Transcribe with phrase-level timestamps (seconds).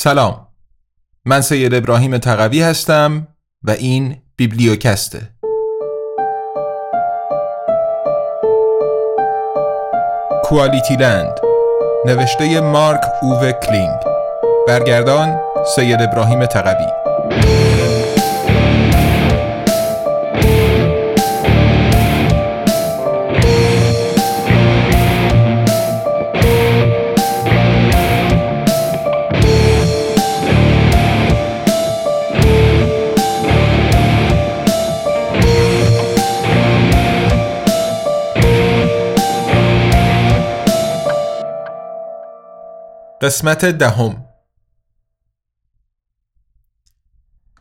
[0.00, 0.46] سلام.
[1.24, 3.28] من سید ابراهیم تقوی هستم
[3.62, 5.18] و این بیبلیوکسته.
[10.44, 11.38] کوالیتی لند.
[12.06, 13.98] نوشته مارک اوو کلینگ.
[14.68, 15.40] برگردان
[15.76, 17.07] سید ابراهیم تقوی.
[43.28, 44.24] قسمت دهم.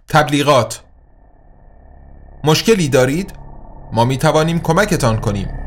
[0.08, 0.84] تبلیغات.
[2.44, 3.34] مشکلی دارید؟
[3.94, 5.67] ما می توانیم کمکتان کنیم.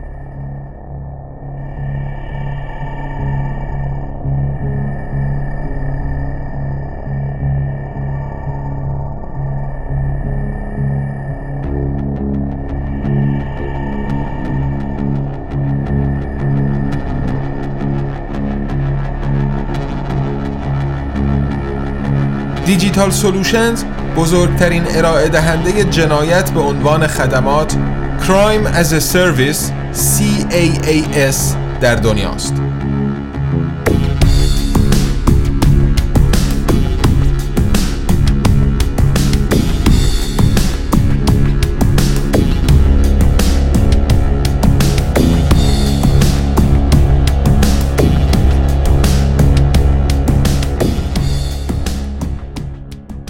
[22.91, 23.85] دیجیتال سولوشنز
[24.17, 27.73] بزرگترین ارائه دهنده جنایت به عنوان خدمات
[28.21, 32.55] Crime as a Service CAAS در دنیاست.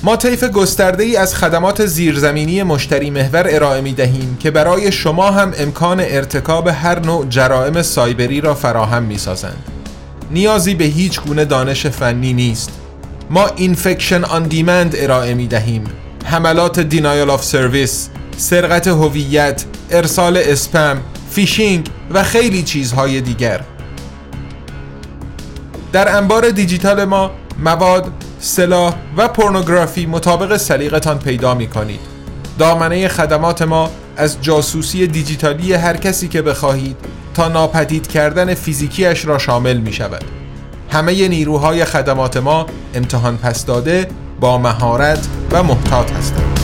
[0.03, 5.31] ما طیف گسترده ای از خدمات زیرزمینی مشتری محور ارائه می دهیم که برای شما
[5.31, 9.63] هم امکان ارتکاب هر نوع جرائم سایبری را فراهم می سازند.
[10.31, 12.71] نیازی به هیچ گونه دانش فنی نیست.
[13.31, 15.85] ما infection on demand ارائه می دهیم.
[16.25, 23.61] حملات denial of service، سرقت هویت، ارسال اسپم، فیشینگ و خیلی چیزهای دیگر.
[25.93, 27.31] در انبار دیجیتال ما
[27.65, 32.01] مواد سلاح و پورنوگرافی مطابق سلیقتان پیدا می کنید.
[32.59, 36.97] دامنه خدمات ما از جاسوسی دیجیتالی هر کسی که بخواهید
[37.35, 40.25] تا ناپدید کردن فیزیکیش را شامل می شود.
[40.91, 44.09] همه نیروهای خدمات ما امتحان پس داده
[44.41, 46.60] با مهارت و محتاط هستند.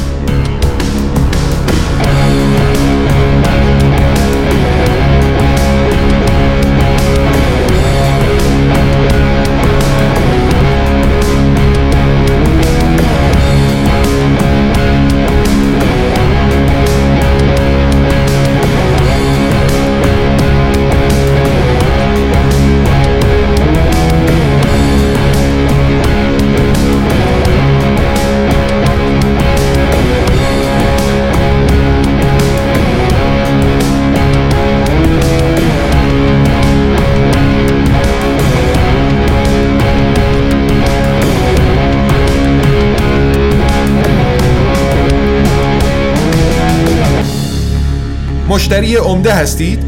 [48.56, 49.84] مشتری عمده هستید؟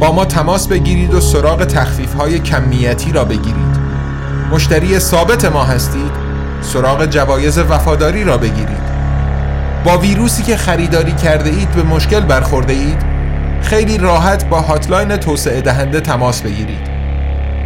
[0.00, 3.78] با ما تماس بگیرید و سراغ تخفیف های کمیتی را بگیرید
[4.52, 6.10] مشتری ثابت ما هستید؟
[6.62, 8.88] سراغ جوایز وفاداری را بگیرید
[9.84, 12.98] با ویروسی که خریداری کرده اید به مشکل برخورده اید؟
[13.62, 16.88] خیلی راحت با hotline توسعه دهنده تماس بگیرید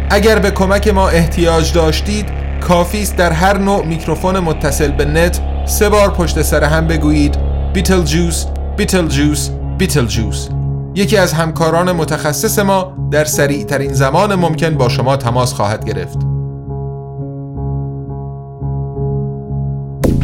[0.09, 2.25] اگر به کمک ما احتیاج داشتید
[2.61, 7.35] کافی است در هر نوع میکروفون متصل به نت سه بار پشت سر هم بگویید
[7.73, 8.45] بیتل جوس
[8.77, 9.49] بیتل جوس
[9.83, 10.47] بیتل جوس
[10.95, 16.17] یکی از همکاران متخصص ما در سریع ترین زمان ممکن با شما تماس خواهد گرفت.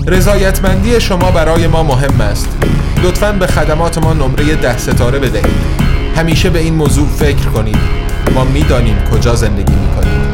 [0.08, 2.50] رضایتمندی شما برای ما مهم است.
[3.04, 5.80] لطفا به خدمات ما نمره ده ستاره بدهید.
[6.16, 7.80] همیشه به این موضوع فکر کنید.
[8.36, 10.29] ما می‌دانیم کجا زندگی می‌کنید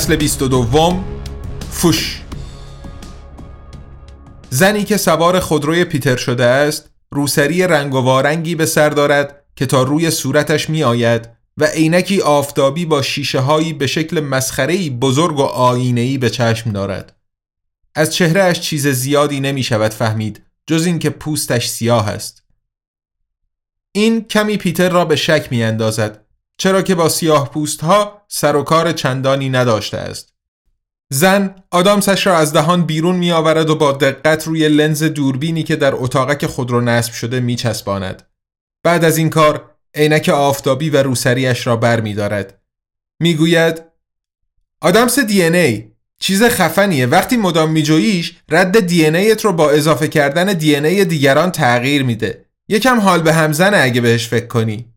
[0.00, 1.04] فصل 22
[1.70, 2.22] فوش.
[4.50, 9.66] زنی که سوار خودروی پیتر شده است روسری رنگ و وارنگی به سر دارد که
[9.66, 15.38] تا روی صورتش می آید و عینکی آفتابی با شیشه هایی به شکل مسخره‌ای بزرگ
[15.38, 17.16] و آینه‌ای به چشم دارد.
[17.94, 22.42] از چهرهش چیز زیادی نمی شود فهمید جز اینکه پوستش سیاه است.
[23.92, 26.24] این کمی پیتر را به شک می اندازد
[26.60, 30.34] چرا که با سیاه پوست ها سر و کار چندانی نداشته است
[31.12, 35.76] زن آدامسش را از دهان بیرون می آورد و با دقت روی لنز دوربینی که
[35.76, 38.22] در اتاقک خودرو نصب شده می چسباند.
[38.84, 42.60] بعد از این کار عینک آفتابی و روسریش را بر می دارد.
[43.20, 43.82] می گوید
[44.80, 50.08] آدامس دی ای چیز خفنیه وقتی مدام می جوییش رد دی ایت رو با اضافه
[50.08, 52.44] کردن دی ای دیگران تغییر میده.
[52.68, 54.89] یکم حال به همزنه اگه بهش فکر کنی.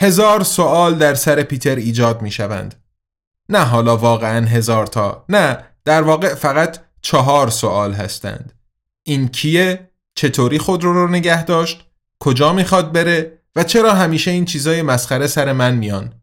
[0.00, 2.84] هزار سوال در سر پیتر ایجاد می شوند.
[3.48, 8.52] نه حالا واقعا هزار تا نه در واقع فقط چهار سوال هستند.
[9.02, 11.84] این کیه؟ چطوری خود رو رو نگه داشت؟
[12.20, 16.14] کجا می‌خواد بره؟ و چرا همیشه این چیزای مسخره سر من میان؟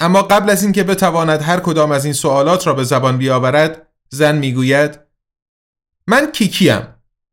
[0.00, 4.38] اما قبل از اینکه بتواند هر کدام از این سوالات را به زبان بیاورد زن
[4.38, 5.00] می‌گوید
[6.06, 6.86] من کیکیم.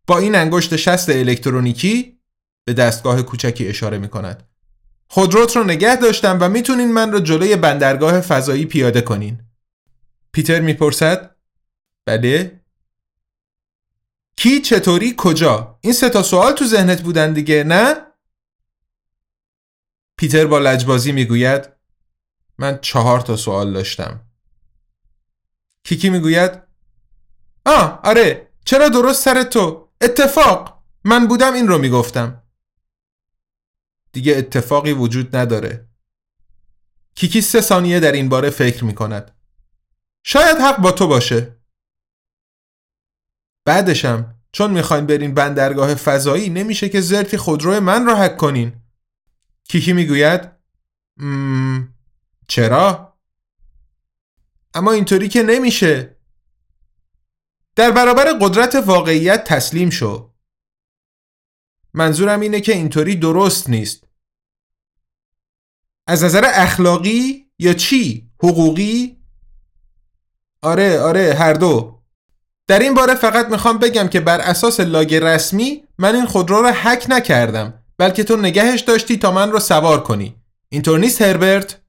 [0.08, 2.21] با این انگشت شست الکترونیکی
[2.66, 4.48] به دستگاه کوچکی اشاره می کند
[5.08, 9.42] خودروت رو نگه داشتم و می‌تونین من رو جلوی بندرگاه فضایی پیاده کنین.
[10.32, 11.36] پیتر می‌پرسد
[12.06, 12.62] بله؟
[14.38, 17.96] کی چطوری کجا؟ این سه تا سوال تو ذهنت بودن دیگه نه؟
[20.18, 21.70] پیتر با لجبازی می‌گوید
[22.58, 24.22] من چهار تا سوال داشتم.
[25.84, 26.52] کیکی می‌گوید
[27.66, 32.41] آه آره چرا درست سر تو؟ اتفاق من بودم این رو می‌گفتم.
[34.12, 35.88] دیگه اتفاقی وجود نداره.
[37.16, 39.32] کیکی سه ثانیه در این باره فکر می کند
[40.24, 41.56] شاید حق با تو باشه.
[43.66, 48.82] بعدشم چون می‌خواین برین بندرگاه فضایی نمیشه که زرتی خودرو من را حک کنین.
[49.64, 50.52] کیکی می‌گوید
[51.18, 51.94] مم...
[52.48, 53.18] چرا؟
[54.74, 56.18] اما اینطوری که نمیشه.
[57.76, 60.31] در برابر قدرت واقعیت تسلیم شو.
[61.94, 64.08] منظورم اینه که اینطوری درست نیست
[66.08, 69.18] از نظر اخلاقی یا چی؟ حقوقی؟
[70.62, 72.02] آره آره هر دو
[72.68, 76.70] در این باره فقط می‌خوام بگم که بر اساس لاگ رسمی من این خودرو رو
[76.70, 80.36] حک نکردم بلکه تو نگهش داشتی تا من رو سوار کنی
[80.70, 81.82] اینطور نیست هربرت؟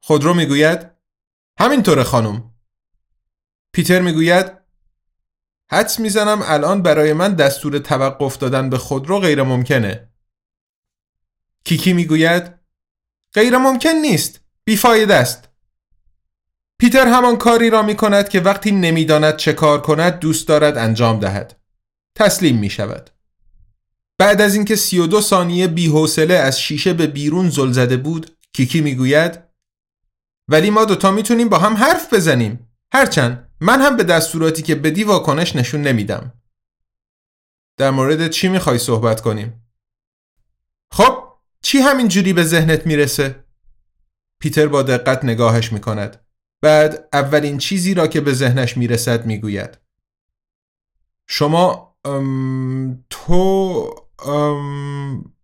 [0.00, 0.90] خودرو می‌گوید
[1.60, 2.54] همینطوره خانم
[3.72, 4.63] پیتر می‌گوید
[5.74, 10.08] حدس می‌زنم الان برای من دستور توقف دادن به خودرو غیر ممکنه.
[11.64, 12.54] کیکی می‌گوید
[13.34, 14.40] غیر ممکن نیست.
[14.64, 15.48] بیفایده است.
[16.78, 21.20] پیتر همان کاری را می کند که وقتی نمی‌داند چه کار کند دوست دارد انجام
[21.20, 21.60] دهد.
[22.14, 23.10] تسلیم می شود.
[24.18, 29.38] بعد از اینکه 32 ثانیه بی‌حوصله از شیشه به بیرون زل زده بود، کیکی می‌گوید
[30.48, 32.70] ولی ما دوتا می‌تونیم با هم حرف بزنیم.
[32.92, 36.42] هرچند من هم به دستوراتی که بدی واکنش نشون نمیدم.
[37.76, 39.66] در مورد چی می‌خوای صحبت کنیم؟
[40.92, 43.44] خب چی همین جوری به ذهنت می‌رسه؟
[44.40, 46.26] پیتر با دقت نگاهش می‌کند.
[46.62, 49.78] بعد اولین چیزی را که به ذهنش می‌رسد می‌گوید.
[51.28, 53.94] شما ام، تو
[54.26, 55.34] ام،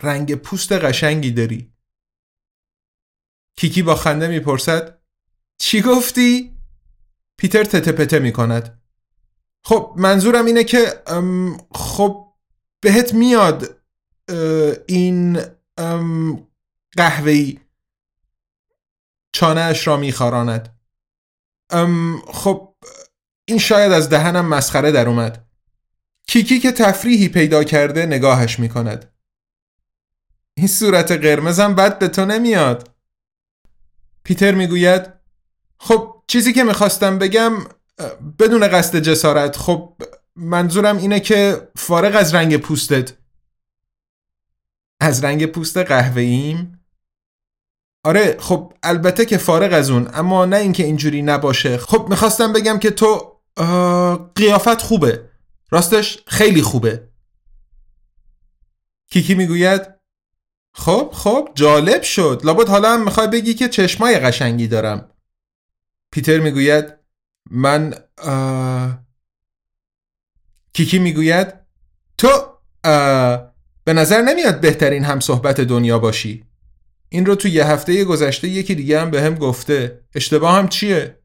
[0.00, 1.72] رنگ پوست قشنگی داری.
[3.56, 5.00] کیکی با خنده می‌پرسد
[5.58, 6.59] چی گفتی؟
[7.40, 8.82] پیتر تته پته می کند
[9.64, 11.02] خب منظورم اینه که
[11.74, 12.34] خب
[12.80, 13.82] بهت میاد
[14.86, 15.40] این
[16.96, 17.60] قهوهی
[19.32, 20.80] چانه اش را میخاراند.
[22.32, 22.74] خب
[23.44, 25.48] این شاید از دهنم مسخره در اومد.
[26.26, 29.14] کیکی که تفریحی پیدا کرده نگاهش می‌کند.
[30.54, 32.94] این صورت قرمزم بد به تو نمیاد.
[34.24, 35.12] پیتر می‌گوید
[35.78, 37.52] خب چیزی که می‌خواستم بگم
[38.38, 39.96] بدون قصد جسارت خب
[40.36, 43.12] منظورم اینه که فارغ از رنگ پوستت
[45.00, 46.84] از رنگ پوست قهوه‌ایم.
[48.04, 51.78] آره خب البته که فارغ از اون اما نه اینکه اینجوری نباشه.
[51.78, 53.40] خب می‌خواستم بگم که تو
[54.34, 55.30] قیافت خوبه.
[55.70, 57.08] راستش خیلی خوبه.
[59.12, 59.82] کیکی می‌گوید؟
[60.74, 62.40] خب خب جالب شد.
[62.44, 65.09] لابد حالا هم می‌خوای بگی که چشمای قشنگی دارم.
[66.10, 66.84] پیتر می‌گوید
[67.50, 67.94] من
[70.72, 71.54] کیکی می‌گوید
[72.18, 72.28] تو
[73.84, 76.44] به نظر نمیاد بهترین هم صحبت دنیا باشی.
[77.08, 80.04] این رو تو یه هفته گذشته یکی دیگه هم به هم گفته.
[80.14, 81.18] اشتباه هم چیه؟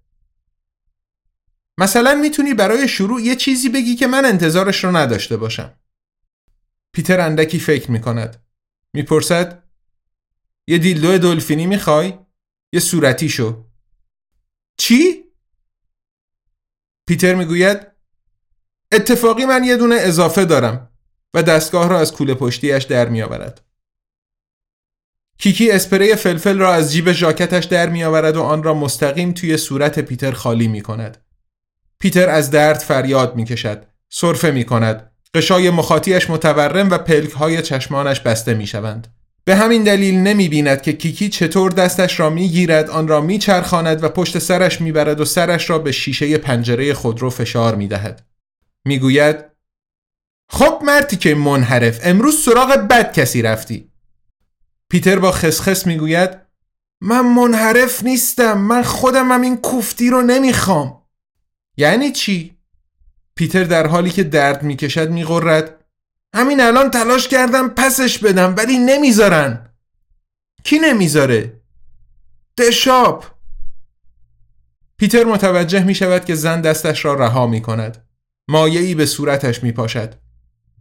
[1.78, 5.74] مثلا می‌تونی برای شروع یه چیزی بگی که من انتظارش رو نداشته باشم.
[6.92, 8.44] پیتر اندکی فکر می‌کند.
[8.94, 9.64] می‌پرسد
[10.68, 12.20] یه دیلدو دلفینی می‌خوای؟
[12.74, 13.66] یه صورتی شو
[14.78, 15.24] چی؟
[17.08, 17.88] پیتر می‌گوید
[18.92, 20.90] اتفاقی من یه دونه اضافه دارم
[21.34, 23.62] و دستگاه را از کوله پشتیش در میآورد.
[25.38, 30.00] کیکی اسپری فلفل را از جیب ژاکتش در میآورد و آن را مستقیم توی صورت
[30.00, 31.26] پیتر خالی می کند.
[32.00, 33.86] پیتر از درد فریاد می کشد.
[34.10, 35.12] صرفه می کند.
[35.34, 39.15] قشای مخاطیش متورم و پلک های چشمانش بسته می شوند.
[39.46, 43.38] به همین دلیل نمی بیند که کیکی چطور دستش را می گیرد آن را می
[43.38, 47.88] چرخاند و پشت سرش می برد و سرش را به شیشه پنجره خودرو فشار می
[47.88, 48.26] دهد.
[48.86, 49.46] می گوید
[50.50, 53.92] خب مرتی که منحرف امروز سراغ بد کسی رفتی
[54.90, 56.30] پیتر با خسخس می گوید
[57.02, 61.02] من منحرف نیستم من خودم هم این کوفتی رو نمی‌خوام
[61.78, 62.58] یعنی چی؟
[63.36, 65.85] پیتر در حالی که درد می‌کشد میقرد
[66.36, 69.70] همین الان تلاش کردم پسش بدم ولی نمی‌ذارن
[70.64, 71.62] کی نمی‌ذاره؟
[72.58, 73.26] دشاپ
[74.98, 78.08] پیتر متوجه می شود که زن دستش را رها می کند.
[78.50, 80.14] مایعی به صورتش می پاشد.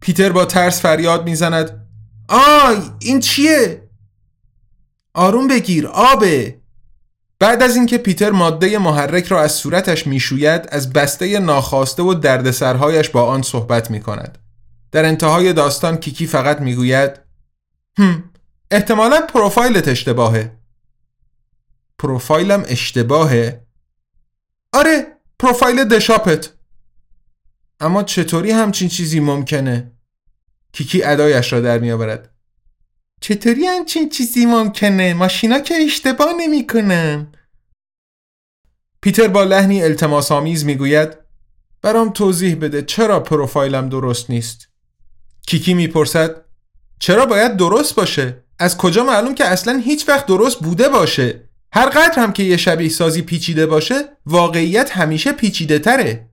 [0.00, 1.86] پیتر با ترس فریاد می زند
[2.28, 3.88] آی این چیه؟
[5.14, 6.60] آروم بگیر آبه
[7.38, 13.08] بعد از اینکه پیتر ماده محرک را از صورتش می‌شوید از بسته ناخواسته و دردسرهایش
[13.08, 14.43] با آن صحبت می کند.
[14.94, 17.20] در انتهای داستان کیکی فقط می‌گوید
[17.98, 18.30] هم
[18.70, 20.56] احتمالا پروفایلت اشتباهه.
[21.98, 23.66] پروفایلم اشتباهه؟
[24.72, 25.06] آره
[25.38, 26.52] پروفایل دشاپت.
[27.80, 29.92] اما چطوری همچین چیزی ممکنه؟
[30.72, 32.34] کیکی ادایش را در میآورد.
[33.20, 37.32] چطوری همچین چیزی ممکنه؟ ماشینا که اشتباه نمی‌کنن.
[39.00, 41.16] پیتر با لحنی التماس آمیز می‌گوید
[41.82, 44.73] برام توضیح بده چرا پروفایلم درست نیست.
[45.46, 46.36] کیکی می‌پرسد
[46.98, 51.86] چرا باید درست باشه؟ از کجا معلوم که اصلا هیچ وقت درست بوده باشه؟ هر
[51.86, 53.94] قدر هم که یه شبیه سازی پیچیده باشه
[54.26, 56.30] واقعیت همیشه پیچیده تره.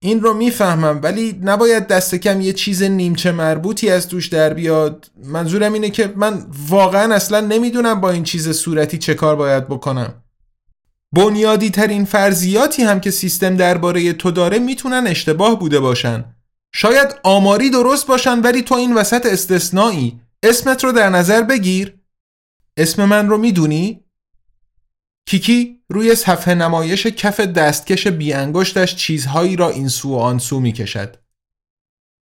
[0.00, 5.10] این رو می‌فهمم ولی نباید دست کم یه چیز نیمچه مربوطی از توش در بیاد.
[5.24, 10.22] منظورم اینه که من واقعا اصلا نمی‌دونم با این چیز صورتی چه کار باید بکنم.
[11.12, 16.35] بنیادی ترین فرضیاتی هم که سیستم درباره تو داره می‌تونن اشتباه بوده باشن.
[16.78, 21.94] شاید آماری درست باشن ولی تو این وسط استثنایی اسمت رو در نظر بگیر
[22.76, 24.04] اسم من رو می‌دونی؟
[25.28, 30.72] کیکی روی صفحه نمایش کف دستکش بیانگشتش چیزهایی را این سو و آن سو می
[30.72, 31.16] کشد.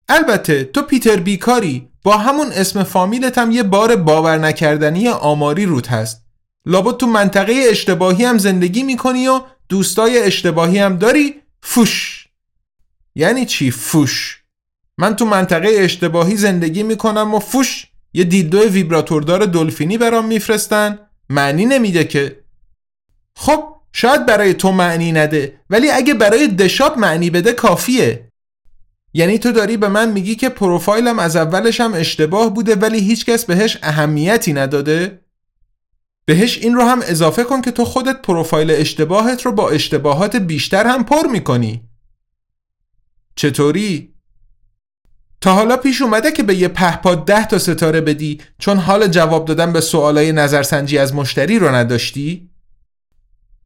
[0.10, 5.88] البته تو پیتر بیکاری با همون اسم فامیلت هم یه بار باور نکردنی آماری روت
[5.91, 6.25] هست.
[6.65, 12.18] لابد تو منطقه اشتباهی هم زندگی می‌کنی و دوستای اشتباهی هم داری فوش
[13.19, 14.43] یعنی چی فوش؟
[14.97, 20.99] من تو منطقه اشتباهی زندگی می‌کنم و فوش یه دیلدو ویبراتوردار دلفینی برام میفرستن.
[21.29, 22.39] معنی نمیده که.
[23.35, 28.31] خب شاید برای تو معنی نده ولی اگه برای دشاب معنی بده کافیه.
[29.13, 33.45] یعنی تو داری به من میگی که پروفایلم از اولش هم اشتباه بوده ولی هیچکس
[33.45, 35.19] بهش اهمیتی نداده.
[36.25, 40.88] بهش این رو هم اضافه کن که تو خودت پروفایل اشتباهت رو با اشتباهات بیشتر
[40.88, 41.88] هم پر می‌کنی.
[43.39, 44.13] چطوری؟
[45.41, 49.46] تا حالا پیش اومده که به یه پهپاد ده تا ستاره بدی چون حال جواب
[49.46, 52.50] دادن به سوالای نظرسنجی از مشتری رو نداشتی؟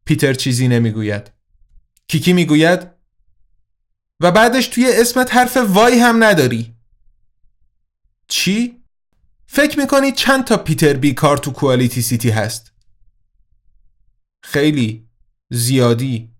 [0.05, 1.31] پیتر چیزی نمی‌گوید
[2.07, 2.87] کیکی می‌گوید
[4.19, 6.75] و بعدش توی اسمت حرف وای هم نداری
[8.27, 8.83] چی؟
[9.47, 12.73] فکر می‌کنی چند تا پیتر بی کار تو کوالیتی سیتی هست؟
[14.43, 15.07] خیلی
[15.49, 16.33] زیادی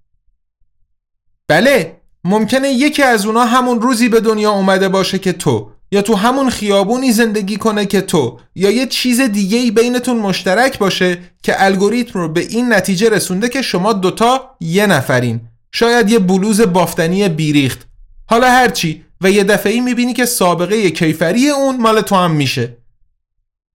[1.48, 6.16] بله ممکنه یکی از اونا همون روزی به دنیا اومده باشه که تو یا تو
[6.16, 11.64] همون خیابونی زندگی کنه که تو یا یه چیز دیگه ای بینتون مشترک باشه که
[11.64, 15.42] الگوریتم رو به این نتیجه رسونده که شما دوتا یه نفرین.
[15.72, 17.88] شاید یه بلوز بافتنی بیریخت.
[18.26, 22.78] حالا هرچی و یه دفعه ای می‌بینی که سابقه کیفری اون مال تو هم میشه.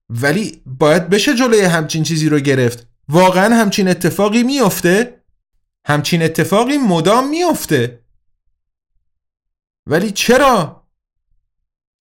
[0.09, 2.87] ولی باید بشه جلوی همچین چیزی رو گرفت.
[3.09, 5.21] واقعا همچین اتفاقی میافته؟
[5.87, 7.99] همچین اتفاقی مدام میافته؟
[9.89, 10.83] ولی چرا؟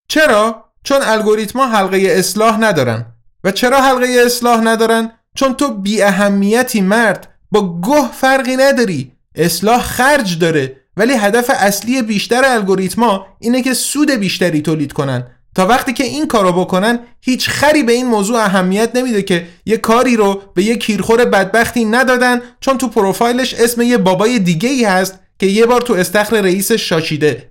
[0.09, 3.07] چرا؟ چون الگوریتما حلقه اصلاح ندارن
[3.45, 9.83] و چرا حلقه اصلاح ندارن؟ چون تو بی اهمیتی مرد با گه فرقی نداری اصلاح
[9.83, 15.92] خرج داره ولی هدف اصلی بیشتر الگوریتما اینه که سود بیشتری تولید کنن تا وقتی
[15.92, 20.42] که این کارو بکنن هیچ خری به این موضوع اهمیت نمیده که یه کاری رو
[20.54, 25.47] به یه کیرخور بدبختی ندادن چون تو پروفایلش اسم یه بابای دیگه ای هست که
[25.47, 27.48] یه بار تو استخر رئیسش شاشیده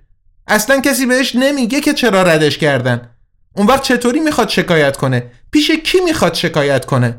[0.48, 3.10] اصلا کسی بهش نمیگه که چرا ردش کردن
[3.56, 7.18] اون وقت چطوری می‌خواد شکایت کنه پیش کی می‌خواد شکایت کنه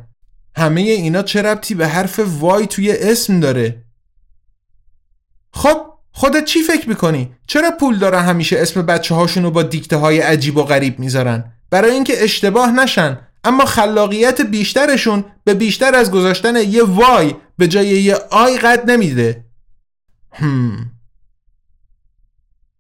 [0.56, 3.84] همه اینا چه ربطی به حرف وای توی اسم داره
[5.54, 5.78] خب
[6.12, 10.58] خودت چی فکر می‌کنی؟ چرا پول داره همیشه اسم بچه هاشونو با دیکته های عجیب
[10.58, 16.84] و غریب می‌ذارن؟ برای اینکه اشتباه نشن اما خلاقیت بیشترشون به بیشتر از گذاشتن یه
[16.84, 19.46] وای به جای یه آی قد نمیده
[20.32, 20.92] هم.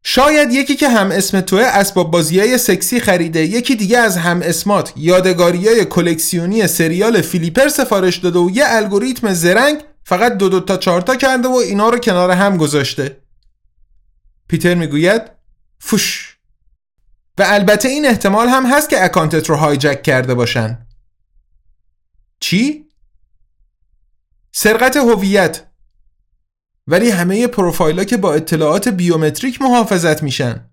[0.04, 4.42] شاید یکی که هم اسم توه اسباب بازی های سکسی خریده یکی دیگه از هم
[4.42, 4.94] اسمات.
[4.96, 10.78] یادگاری های کلکسیونی سریال فیلیپر سفارش داده و یه الگوریتم زرنگ فقط دو دو تا
[10.78, 13.22] چهار تا کرده و اینا رو کنار هم گذاشته.
[14.48, 15.22] پیتر می‌گوید
[15.80, 16.38] فوش.
[17.38, 20.88] و البته این احتمال هم هست که اکانتت رو هایجک کرده باشن.
[22.40, 22.86] چی؟
[24.52, 25.69] سرقت هویت.
[26.90, 30.70] ولی همه پروفایل که با اطلاعات بیومتریک محافظت میشن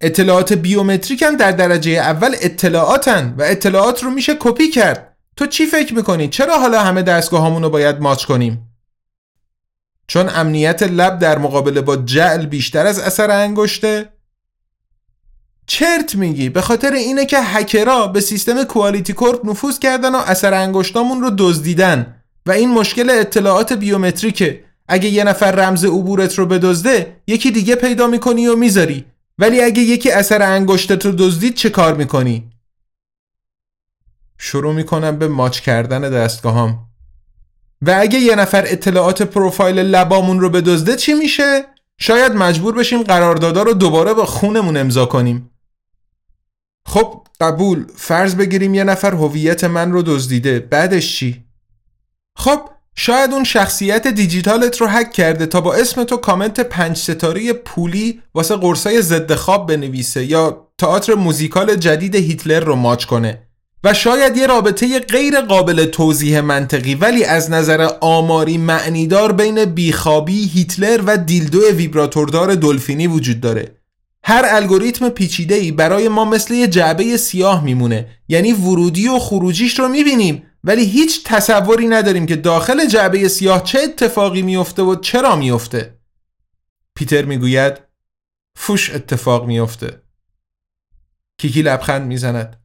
[0.00, 5.66] اطلاعات بیومتریک هم در درجه اول اطلاعاتن و اطلاعات رو میشه کپی کرد تو چی
[5.66, 8.70] فکر می‌کنی؟ چرا حالا همه دستگاه رو باید ماچ کنیم؟
[10.06, 14.08] چون امنیت لب در مقابله با جعل بیشتر از اثر انگشته؟
[15.66, 20.54] چرت میگی به خاطر اینه که هکرها به سیستم Quality Corp نفوذ کردن و اثر
[20.54, 27.16] انگشتامون رو دزدیدن و این مشکل اطلاعات بیومتریکه اگه یه نفر رمز عبورت رو بدزده
[27.26, 29.04] یکی دیگه پیدا می‌کنی و می‌ذاری
[29.38, 32.50] ولی اگه یکی اثر انگشتت رو دزدید چه کار می‌کنی؟
[34.38, 36.88] شروع می‌کنم به ماچ کردن دستگاهام
[37.82, 41.64] و اگه یه نفر اطلاعات پروفایل لبامون رو بدزده چی میشه؟
[41.98, 45.50] شاید مجبور بشیم قراردادا رو دوباره با خونمون امضا کنیم
[46.86, 51.43] خب قبول فرض بگیریم یه نفر هویت من رو دزدیده بعدش چی؟
[52.36, 52.60] خب
[52.96, 58.22] شاید اون شخصیت دیجیتالت رو هک کرده تا با اسم تو کامنت پنج ستاره پولی
[58.34, 63.42] واسه قرصای ضد خواب بنویسه یا تئاتر موزیکال جدید هیتلر رو ماچ کنه
[63.84, 70.50] و شاید یه رابطه غیر قابل توضیح منطقی ولی از نظر آماری معنیدار بین بیخوابی،
[70.54, 73.83] هیتلر و دیلدو ویبراتوردار دلفینی وجود داره.
[74.26, 78.08] هر الگوریتم پیچیده ای برای ما مثل یه جعبه سیاه میمونه.
[78.28, 80.46] یعنی ورودی و خروجیش رو می‌بینیم.
[80.64, 85.98] ولی هیچ تصوری نداریم که داخل جعبه سیاه چه اتفاقی میفته و چرا میفته
[86.94, 87.80] پیتر می‌گوید
[88.56, 90.02] فوش اتفاق میفته
[91.38, 92.62] کیکی لبخند می‌زند.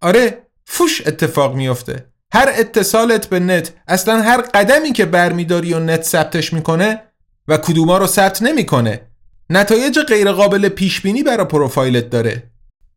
[0.00, 6.02] آره فوش اتفاق میفته هر اتصالت به نت اصلا هر قدمی که برمیداری و نت
[6.02, 7.02] ثبتش می‌کنه
[7.48, 9.10] و کدوما رو ثبت نمی‌کنه.
[9.50, 12.50] نتایج غیرقابل پیش بینی برای پروفایلت داره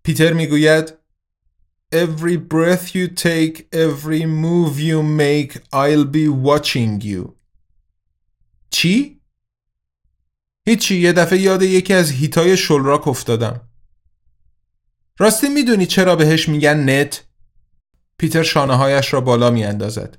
[0.04, 0.94] پیتر می‌گوید
[1.96, 7.34] Every breath you take, every move you make, I'll be watching you.
[8.70, 9.22] چی؟
[10.68, 13.62] هیچی یه دفعه یاد یکی از هیتای شلراک افتادم.
[15.20, 17.24] راستی می‌دونی چرا بهش میگن نت؟
[18.18, 20.18] پیتر شانه هایش را بالا می اندازد.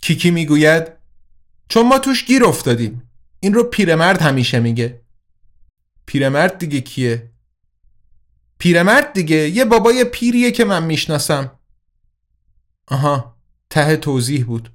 [0.00, 0.88] کیکی می‌گوید
[1.68, 3.05] چون ما توش گیر افتادیم.
[3.46, 5.00] این رو پیرمرد همیشه میگه.
[6.06, 7.30] پیرمرد دیگه کیه؟
[8.58, 11.58] پیرمرد دیگه یه بابای پیریه که من می‌شناسم.
[12.88, 13.36] آها
[13.70, 14.72] ته توضیح بود.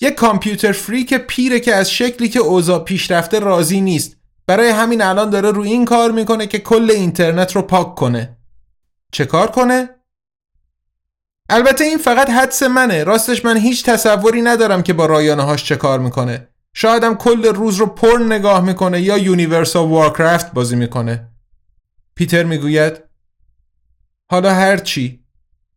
[0.00, 5.30] یه کامپیوتر freak پیره که از شکلی که اوضاع پیشرفته راضی نیست برای همین الان
[5.30, 8.36] داره رو این کار می‌کنه که کل اینترنت رو پاک کنه
[9.12, 9.88] چه کار کنه؟
[11.48, 15.76] البته این فقط حدس منه راستش من هیچ تصوری ندارم که با رایانه هاش چه
[15.76, 21.28] کار می‌کنه شایدم کل روز رو پورن نگاه می‌کنه یا Universal Warcraft بازی می‌کنه.
[22.14, 23.02] پیتر می‌گوید
[24.30, 25.24] حالا هر چی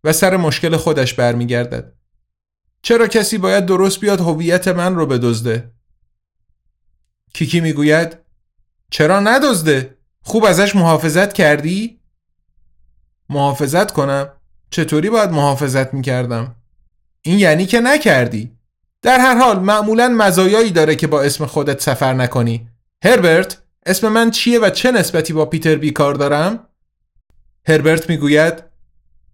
[0.03, 1.93] و سر مشکل خودش برمیگردد.
[2.82, 5.71] چرا کسی باید درست بیاد هویت من رو بدزده؟
[7.34, 8.17] کیکی می‌گوید
[8.91, 11.99] چرا ندزده؟ خوب ازش محافظت کردی؟
[13.29, 14.29] محافظت کنم؟
[14.69, 16.56] چطوری باید محافظت می‌کردم؟
[17.21, 18.58] این یعنی که نکردی.
[19.03, 22.67] در هر حال معمولا مزایایی داره که با اسم خودت سفر نکنی.
[23.03, 26.59] هربرت اسم من چیه و چه نسبتی با پیتر بیکار دارم؟
[27.67, 28.63] هربرت می‌گوید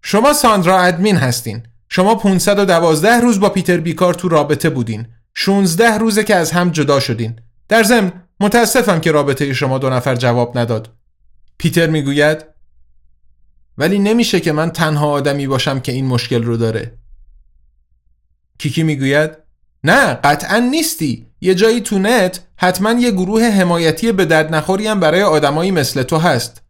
[0.01, 1.63] شما ساندرا ادمین هستین.
[1.89, 5.07] شما 512 روز با پیتر بیکار تو رابطه بودین.
[5.33, 7.39] 16 روزه که از هم جدا شدین.
[7.67, 10.89] در ضمن متاسفم که رابطه شما دو نفر جواب نداد.
[11.57, 12.45] پیتر می‌گوید
[13.77, 16.97] ولی نمیشه که من تنها آدمی باشم که این مشکل رو داره.
[18.59, 19.48] کیکی می‌گوید
[19.83, 21.25] نه قطعا نیستی.
[21.41, 26.03] یه جایی تو نت حتما یه گروه حمایتی به درد نخوری هم برای آدمایی مثل
[26.03, 26.61] تو هست.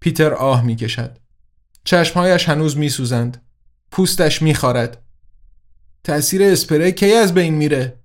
[0.00, 1.18] پیتر آه می‌کشد.
[1.84, 3.42] چشمهایش هنوز میسوزند.
[3.90, 5.02] پوستش میخارد.
[6.04, 8.00] تأثیر اسپری کی از بین میره؟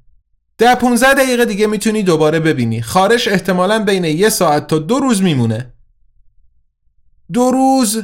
[0.58, 2.82] ده 15 دقیقه دیگه می‌تونی دوباره ببینی.
[2.82, 5.74] خارش احتمالا بین یه ساعت تا دو روز میمونه.
[7.34, 8.04] دو روز؟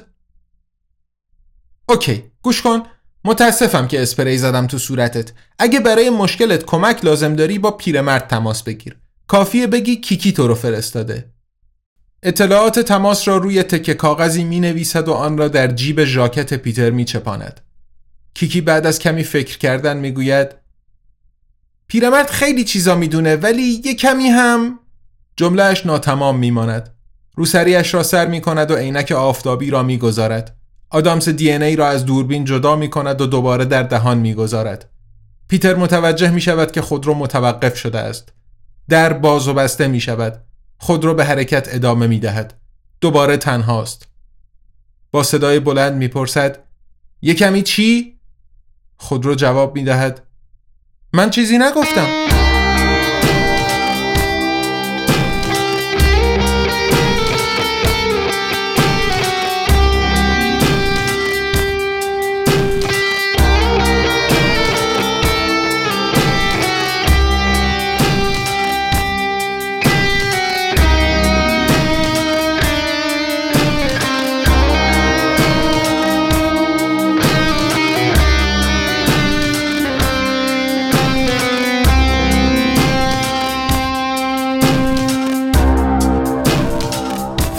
[1.89, 2.83] اوکی گوش کن.
[3.25, 8.63] متاسفم که اسپری زدم تو صورتت اگه برای مشکلت کمک لازم داری با پیرمرد تماس
[8.63, 8.95] بگیر
[9.27, 11.31] کافیه بگی کیکی تو رو فرستاده
[12.23, 16.89] اطلاعات تماس را روی تکه کاغذی می نویسد و آن را در جیب ژاکت پیتر
[16.89, 17.61] می چپاند.
[18.33, 20.55] کیکی بعد از کمی فکر کردن می گوید
[21.87, 24.79] پیرمرد خیلی چیزا می‌دونه ولی یه کمی هم
[25.35, 26.95] جملهش ناتمام میماند.
[27.35, 30.56] روسریش را سر می کند و عینک آفتابی را می‌گذارد.
[30.89, 34.89] آدامس دی ای را از دوربین جدا می کند و دوباره در دهان می‌گذارد.
[35.47, 38.33] پیتر متوجه می شود که خود را متوقف شده است.
[38.89, 40.43] در باز و بسته می شود.
[40.77, 42.53] خود را به حرکت ادامه می دهد.
[43.01, 44.07] دوباره تنهاست.
[45.11, 46.59] با صدای بلند می پرسد
[47.21, 48.19] یه کمی چی؟
[48.97, 50.23] خود رو جواب می دهد
[51.13, 52.36] من چیزی نگفتم.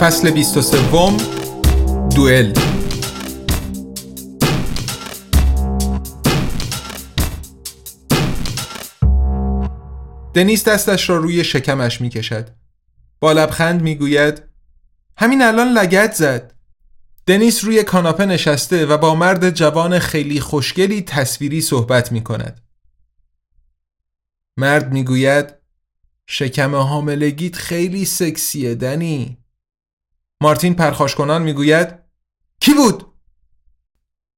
[0.00, 0.78] فصل 23
[2.16, 2.52] دوئل
[10.34, 12.48] دنیس دستش را روی شکمش می کشد.
[13.20, 14.42] با لبخند می گوید
[15.16, 16.54] همین الان لگت زد.
[17.26, 22.60] دنیس روی کاناپه نشسته و با مرد جوان خیلی خوشگلی تصویری صحبت می کند.
[24.56, 25.54] مرد می گوید
[26.26, 29.37] شکم حاملگیت خیلی سکسیه دنی.
[30.40, 31.94] مارتین پرخاش کنان می‌گوید
[32.60, 33.12] کی بود؟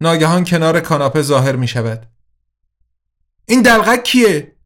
[0.00, 2.10] ناگهان کنار کاناپه ظاهر می شود.
[3.46, 4.56] این دلغک کیه؟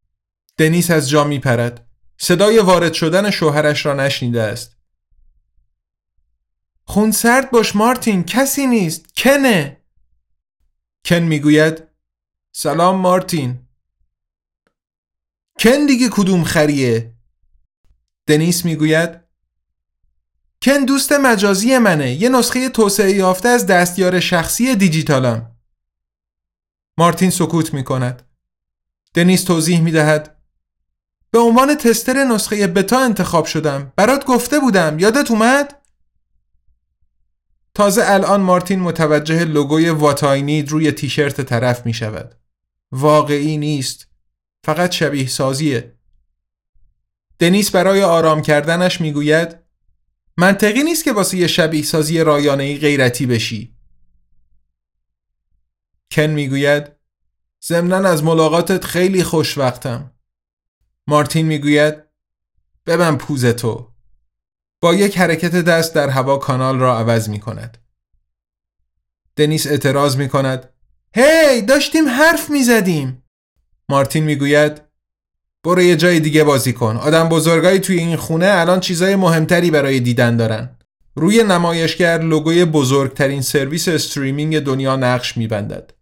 [0.58, 1.86] دنیس از جا می پرد.
[2.18, 4.76] صدای وارد شدن شوهرش را نشنیده است.
[6.84, 9.84] خون سرد باش مارتین کسی نیست کنه
[11.04, 11.82] کن می‌گوید
[12.52, 13.68] سلام مارتین
[15.58, 17.14] کن دیگه کدوم خریه
[18.26, 19.23] دنیس می‌گوید
[20.64, 22.12] کن دوست مجازی منه.
[22.12, 25.56] یه نسخه توسعه یافته از دستیار شخصی دیجیتالم.
[26.98, 28.22] مارتین سکوت می کند
[29.14, 30.36] دنیس توضیح می دهد
[31.30, 33.92] به عنوان تستر نسخه بتا انتخاب شدم.
[33.96, 34.98] برات گفته بودم.
[34.98, 35.82] یادت اومد؟
[37.74, 42.34] تازه الان مارتین متوجه لوگوی واتاینید روی تیشرت طرف می شود
[42.92, 44.08] واقعی نیست.
[44.64, 45.94] فقط شبیه سازیه.
[47.38, 49.63] دنیس برای آرام کردنش می گوید
[50.36, 53.76] منطقی نیست که واسه یه شبیه سازی رایانه ای غیرتی بشی.
[56.12, 56.92] کن می‌گوید
[57.64, 60.10] ضمنا از ملاقاتت خیلی خوشوقتم.
[61.06, 61.94] مارتین می‌گوید
[62.86, 63.94] ببند پوزتو.
[64.80, 67.78] با یک حرکت دست در هوا کانال را عوض می کند
[69.36, 70.72] دنیس اعتراض می کند
[71.14, 73.24] هی داشتیم حرف می زدیم
[73.88, 74.82] مارتین می‌گوید
[75.64, 76.96] برو یه جای دیگه بازی کن.
[76.96, 80.78] آدم بزرگایی توی این خونه الان چیزای مهمتری برای دیدن دارن.
[81.14, 85.92] روی نمایشگر لوگوی بزرگترین سرویس streaming دنیا نقش میبندد.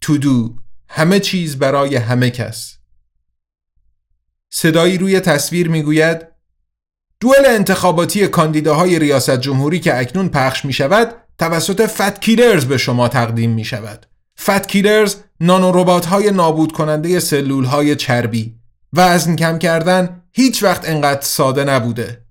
[0.00, 0.54] Todo
[0.88, 2.76] همه چیز برای همه کس.
[4.50, 6.26] صدایی روی تصویر می‌گوید
[7.20, 13.08] دوئل انتخاباتی کاندیداهای ریاست جمهوری که اکنون پخش می شود توسط فت کیلرز به شما
[13.08, 14.06] تقدیم می شود.
[14.38, 18.59] فت کیلرز نانو های نابود کننده سلول های چربی.
[18.92, 22.24] وزن کم کردن هیچ وقت انقدر ساده نبوده.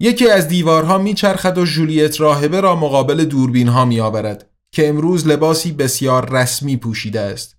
[0.00, 5.26] یکی از دیوارها میچرخد و جولیت راهبه را مقابل دوربین ها می آورد که امروز
[5.26, 7.56] لباسی بسیار رسمی پوشیده است.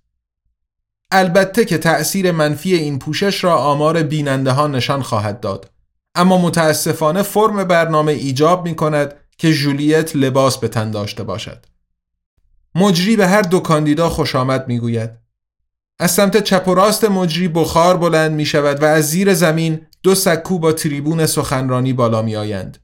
[1.10, 5.70] البته که تأثیر منفی این پوشش را آمار بیننده ها نشان خواهد داد.
[6.14, 11.66] اما متاسفانه فرم برنامه ایجاب می کند که جولیت لباس به تن داشته باشد.
[12.74, 15.10] مجری به هر دو کاندیدا خوش آمد می گوید
[15.98, 20.14] از سمت چپ و راست مجری بخار بلند می شود و از زیر زمین دو
[20.14, 22.78] سکو با تریبون سخنرانی بالا می آیند.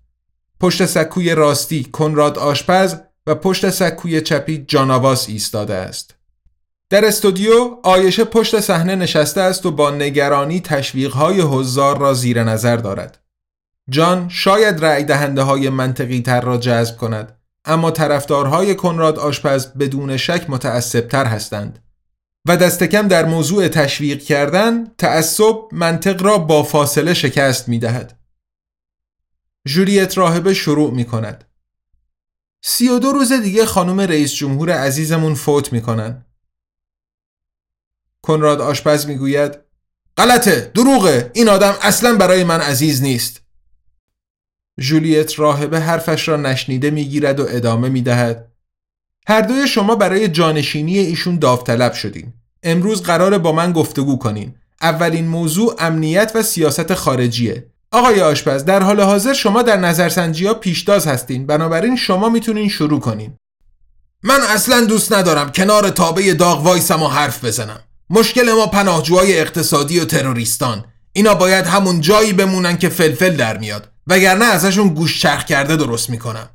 [0.61, 2.96] پشت سکوی راستی کنراد آشپز
[3.27, 6.14] و پشت سکوی چپی جاناواس ایستاده است.
[6.90, 12.77] در استودیو آیشه پشت صحنه نشسته است و با نگرانی تشویقهای حضار را زیر نظر
[12.77, 13.18] دارد.
[13.90, 20.16] جان شاید رأی دهنده های منطقی تر را جذب کند اما طرفدارهای کنراد آشپز بدون
[20.16, 21.79] شک متعصب تر هستند
[22.48, 28.18] و دست کم در موضوع تشویق کردن تعصب منطق را با فاصله شکست می دهد.
[29.68, 31.44] جولیت راهبه شروع می کند.
[32.62, 36.24] سی و دو روز دیگه خانم رئیس جمهور عزیزمون فوت می کنن.
[38.22, 39.59] کنراد آشپز می گوید
[40.16, 43.40] غلطه دروغه این آدم اصلا برای من عزیز نیست
[44.80, 48.53] جولیت راهبه حرفش را نشنیده می‌گیرد و ادامه می دهد.
[49.26, 52.32] هر دوی شما برای جانشینی ایشون داوطلب شدین.
[52.62, 54.54] امروز قرار با من گفتگو کنین.
[54.82, 57.66] اولین موضوع امنیت و سیاست خارجیه.
[57.92, 63.00] آقای آشپز در حال حاضر شما در نظرسنجی ها پیشتاز هستین بنابراین شما می‌تونین شروع
[63.00, 63.37] کنین.
[64.22, 67.80] من اصلا دوست ندارم کنار تابه داغ وایسم و حرف بزنم.
[68.10, 70.84] مشکل ما پناهجوهای اقتصادی و تروریستان.
[71.12, 73.90] اینا باید همون جایی بمونن که فلفل در میاد.
[74.06, 76.50] وگرنه ازشون گوش چرخ کرده درست می‌کنم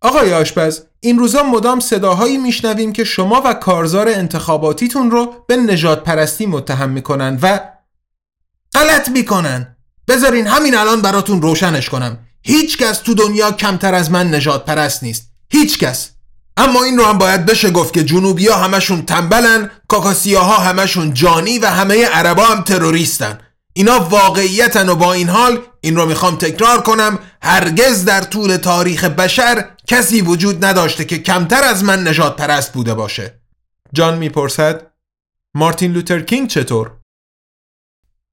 [0.00, 6.04] آقای آشپز این روزا مدام صداهایی میشنویم که شما و کارزار انتخاباتیتون رو به نجات
[6.04, 7.60] پرستی متهم می‌کنن و
[8.74, 9.76] غلط می‌کنن.
[10.08, 12.18] بذارین همین الان براتون روشنش کنم.
[12.42, 16.10] هیچکس تو دنیا کمتر از من نجات پرست نیست هیچکس
[16.56, 21.58] اما این رو هم باید بشه گفت که جنوبی ها همشون تنبلن کاکاسیاها همشون جانی
[21.58, 23.38] و همه عربا هم تروریستن.
[23.72, 29.04] اینا واقعیتن و با این حال این رو می‌خوام تکرار کنم هرگز در طول تاریخ
[29.04, 33.40] بشر کسی وجود نداشته که کمتر از من نجات پرست بوده باشه.
[33.92, 34.86] جان می‌پرسد
[35.54, 36.92] مارتین لوتر کینگ چطور؟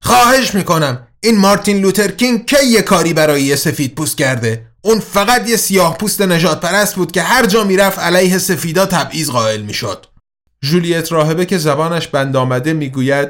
[0.02, 5.00] خواهش می‌کنم این مارتین لوتر کینگ کی یه کاری برای یه سفید پوست کرده؟ اون
[5.00, 9.62] فقط یه سیاه پوست نجات پرست بود که هر جا می‌رفت علیه سفیدا تبعیض قائل
[9.62, 10.06] می‌شد.
[10.60, 13.28] جولیت راهبه که زبانش بند آمده می‌گوید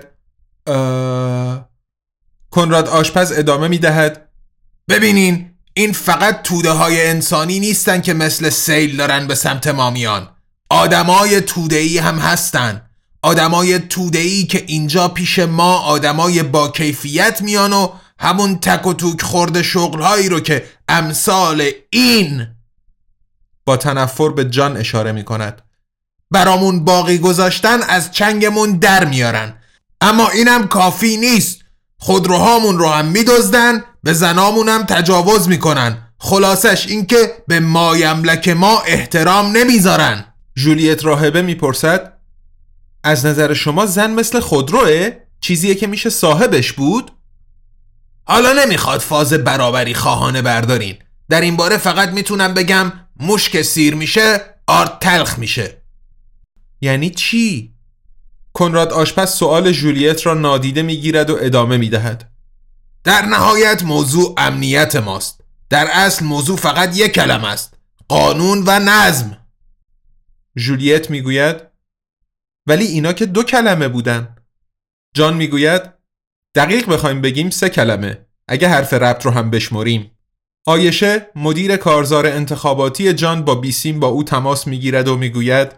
[2.50, 4.28] کنراد آشپز ادامه می دهد
[4.88, 10.28] ببینین این فقط توده های انسانی نیستن که مثل سیل دارن به سمت مامیان
[10.70, 12.82] آدمای ای هم هستن.
[13.22, 13.80] آدمای
[14.14, 17.88] ای که اینجا پیش ما آدمای با کیفیت میان و
[18.18, 22.46] همون تک و توک خورده شغلهایی رو که امثال این
[23.66, 25.62] با تنفر به جان اشاره می کند
[26.30, 29.54] برامون باقی گذاشتن از چنگمون در میارن.
[30.00, 31.60] اما اینم کافی نیست.
[31.98, 33.84] خودروهامون رو هم میدزدن.
[34.02, 37.16] به زنامون هم تجاوز می‌کنن خلاصش اینکه
[37.48, 42.12] به مایملک ما احترام نمی‌ذارن جولیت راهبه می‌پرسد
[43.04, 47.10] از نظر شما زن مثل خودروه؟ چیزیه که میشه صاحبش بود؟
[48.24, 50.96] حالا نمی‌خواد فاز برابری خواهانه بردارین
[51.28, 55.82] در این باره فقط می‌تونم بگم مشک سیر میشه آرد تلخ میشه
[56.80, 57.74] یعنی چی؟
[58.52, 62.30] کنراد آشپز سوال جولیت را نادیده می‌گیرد و ادامه می‌دهد
[63.04, 65.40] در نهایت موضوع امنیت ماست.
[65.70, 67.74] در اصل موضوع فقط یک کلم است
[68.08, 69.38] قانون و نظم.
[70.56, 71.56] جولیت می‌گوید
[72.66, 74.36] ولی اینا که دو کلمه بودن.
[75.14, 75.82] جان می‌گوید
[76.54, 78.26] دقیق بخوایم بگیم سه کلمه.
[78.48, 80.10] اگه حرف ربط رو هم بشمریم.
[80.66, 85.72] آیشه مدیر کارزار انتخاباتی جان با بیسیم با او تماس می‌گیرد و می‌گوید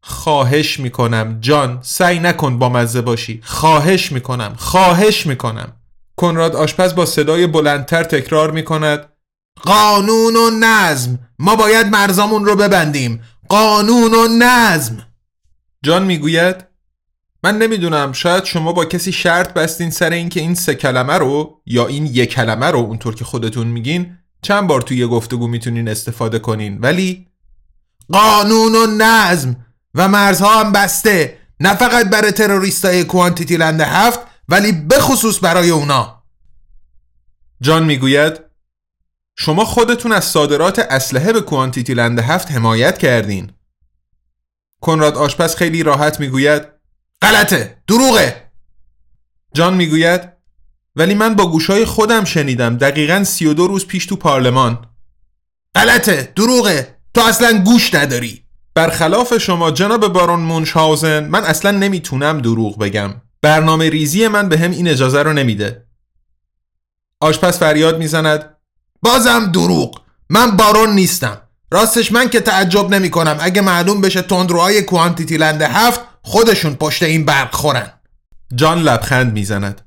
[0.00, 3.40] خواهش می‌کنم جان سعی نکن با مزه باشی.
[3.44, 5.72] خواهش می‌کنم خواهش می‌کنم.
[6.16, 9.08] کنراد آشپز با صدای بلندتر تکرار می‌کند
[9.62, 15.06] قانون و نظم ما باید مرزامون رو ببندیم قانون و نظم.
[15.82, 16.56] جان می‌گوید
[17.42, 21.86] من نمی‌دونم شاید شما با کسی شرط بستین سر اینکه این سه کلمه رو یا
[21.86, 26.78] این یک کلمه رو اونطور که خودتون میگین چند بار توی گفتگو می‌تونین استفاده کنین
[26.78, 27.26] ولی
[28.12, 29.56] قانون و نظم
[29.94, 36.22] و مرزها هم بسته نه فقط برای تروریستای کوانتیتی لند هفت ولی بخصوص برای اونا.
[37.60, 38.40] جان می‌گوید
[39.36, 43.52] شما خودتون از صادرات اسلحه به کوانتیتی لند هفت حمایت کردین.
[44.80, 46.62] کنراد آشپز خیلی راحت می‌گوید
[47.22, 48.50] غلطه دروغه.
[49.54, 50.20] جان می‌گوید
[50.96, 54.86] ولی من با گوشای خودم شنیدم دقیقا سی و دو روز پیش تو پارلمان.
[55.74, 58.44] غلطه دروغه تو اصلا گوش نداری.
[58.74, 63.14] برخلاف شما جناب بارون مونشاوزن من اصلا نمی‌تونم دروغ بگم.
[63.44, 65.86] برنامه ریزی من به هم این اجازه رو نمیده.
[67.20, 68.56] آشپز فریاد می‌زند.
[69.02, 70.00] بازم دروغ.
[70.30, 71.40] من بارون نیستم.
[71.70, 77.02] راستش من که تعجب نمی کنم اگه معلوم بشه تندروهای کوانتیتی لند هفت خودشون پشت
[77.02, 77.92] این برق خورن.
[78.54, 79.80] جان لبخند می‌زند.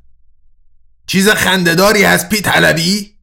[1.08, 3.14] چیز خندهداری از پی طلبی؟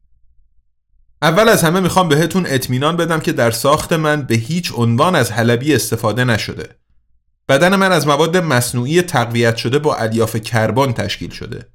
[1.21, 5.31] اول از همه می‌خوام بهتون اطمینان بدم که در ساخت من به هیچ عنوان از
[5.31, 6.75] حلبی استفاده نشده.
[7.49, 11.67] بدن من از مواد مصنوعی تقویت شده با الیاف کربن تشکیل شده.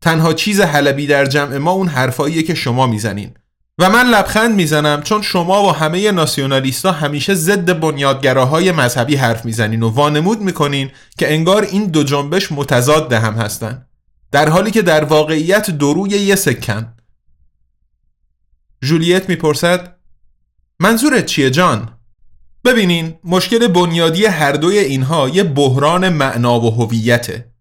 [0.00, 3.34] تنها چیز حلبی در جمع ما اون حرفاییه که شما می‌زنین.
[3.78, 9.82] و من لبخند می‌زنم چون شما و همه ناسیونالیستا همیشه ضد بنیادگراهای مذهبی حرف می‌زنین
[9.82, 13.86] و وانمود می‌کنین که انگار این دو جنبش متضاد هم هستن.
[14.32, 16.94] در حالی که در واقعیت دروی یه سکن.
[18.82, 19.96] جولیت می‌پرسد
[20.80, 21.98] منظورت چیه جان؟
[22.64, 27.52] ببینین مشکل بنیادی هر دوی اینها یه بحران معنا و هویته.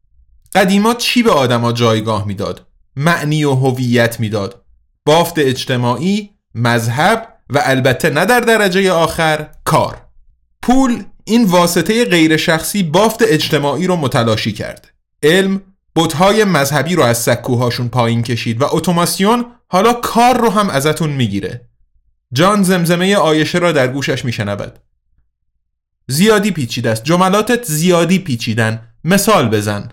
[0.56, 4.62] قدیما چی به آدما جایگاه می‌داد؟ معنی و هویت می‌داد.
[5.06, 9.98] بافت اجتماعی، مذهب و البته نه در درجه آخر کار.
[10.62, 14.92] پول این واسطه غیر شخصی بافت اجتماعی رو متلاشی کرد.
[15.24, 15.62] علم
[15.96, 21.70] بتهای مذهبی رو از سکوهاشون پایین کشید و اتوماسیون حالا کار رو هم ازتون می‌گیره.
[22.34, 24.80] جان زمزمه آیشه را در گوشش میشنود.
[26.08, 27.04] زیادی پیچیده است.
[27.04, 28.88] جملاتت زیادی پیچیدن.
[29.04, 29.90] مثال بزن.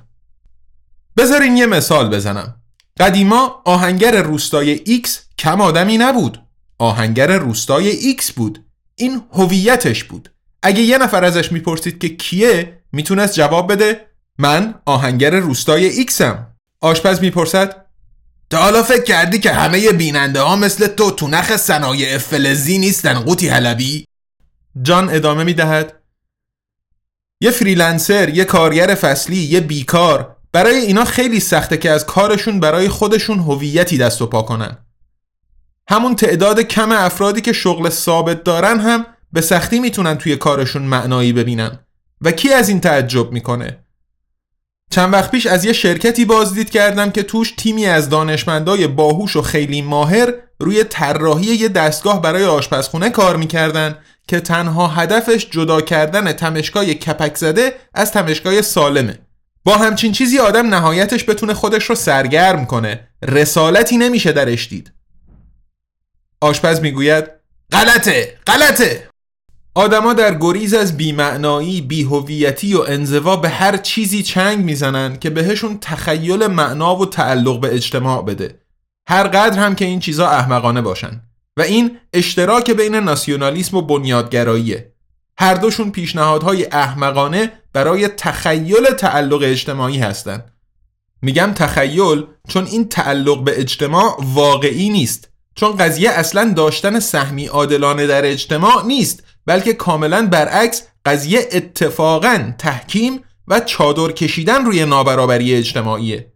[1.16, 2.54] بذارین یه مثال بزنم.
[3.00, 6.42] قدیما آهنگر روستای X کم آدمی نبود.
[6.78, 8.64] آهنگر روستای X بود.
[8.96, 10.30] این هویتش بود.
[10.62, 14.06] اگه یه نفر ازش می‌پرسید که کیه می‌تونست جواب بده
[14.38, 16.46] من آهنگر روستای ایکسم.
[16.80, 17.84] آشپز می‌پرسد
[18.50, 23.14] تا حالا فکر کردی که همه بیننده ها مثل تو تو نخ صنایع فلزی نیستن
[23.14, 24.04] قوتی حلبی؟
[24.82, 25.97] جان ادامه می‌دهد
[27.40, 30.36] یه فریلنسر، یه کارگر فصلی، یه بیکار.
[30.52, 34.78] برای اینا خیلی سخته که از کارشون برای خودشون هویتی دست و پا کنن.
[35.88, 41.32] همون تعداد کم افرادی که شغل ثابت دارن هم به سختی می‌تونن توی کارشون معنایی
[41.32, 41.78] ببینن.
[42.20, 43.84] و کی از این تعجب می‌کنه؟
[44.90, 49.42] چند وقت پیش از یه شرکتی بازدید کردم که توش تیمی از دانشمندای باهوش و
[49.42, 56.32] خیلی ماهر روی طراحی یه دستگاه برای آشپزخونه کار می‌کردن که تنها هدفش جدا کردن
[56.32, 59.18] تمشگاه کپک زده از تمشگاه سالمه
[59.64, 64.92] با همچین چیزی آدم نهایتش بتونه خودش رو سرگرم کنه رسالتی نمیشه درش دید
[66.40, 67.24] آشپز می‌گوید
[67.72, 69.08] غلطه غلطه
[69.74, 75.78] آدما در گریز از بیمعنایی، بیهویتی و انزوا به هر چیزی چنگ می‌زنن که بهشون
[75.80, 78.60] تخیل معنا و تعلق به اجتماع بده.
[79.08, 81.27] هر قدر هم که این چیزا احمقانه باشن.
[81.58, 84.92] و این اشتراک بین ناسیونالیسم و بنیادگراییه.
[85.38, 90.52] هر دوشون پیشنهادهای احمقانه برای تخیل تعلق اجتماعی هستند.
[91.22, 98.06] میگم تخیل چون این تعلق به اجتماع واقعی نیست چون قضیه اصلا داشتن سهمی عادلانه
[98.06, 106.32] در اجتماع نیست بلکه کاملا برعکس قضیه اتفاقا تحکیم و چادر کشیدن روی نابرابری اجتماعیه